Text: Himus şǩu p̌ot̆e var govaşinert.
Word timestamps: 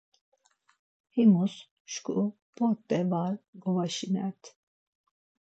Himus 1.13 1.53
şǩu 1.91 2.19
p̌ot̆e 2.55 2.99
var 3.11 3.33
govaşinert. 3.61 4.41